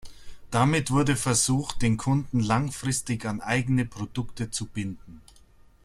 [0.49, 5.21] Damit wurde versucht, den Kunden langfristig an eigene Produkte zu binden.